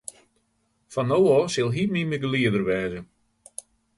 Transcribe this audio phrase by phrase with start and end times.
[0.93, 2.99] Fan no ôf sil hy myn begelieder wêze.